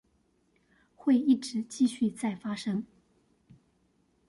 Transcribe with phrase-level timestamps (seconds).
[0.95, 2.87] 會一直繼續再發生